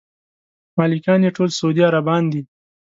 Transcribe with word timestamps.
مالکان 0.77 1.19
یې 1.25 1.31
ټول 1.37 1.49
سعودي 1.57 1.81
عربان 1.89 2.23
دي. 2.31 2.41